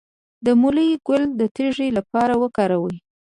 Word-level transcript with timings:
د 0.45 0.47
مولی 0.61 0.89
ګل 1.07 1.23
د 1.39 1.41
تیږې 1.55 1.87
لپاره 1.97 2.33
وکاروئ 2.43 2.97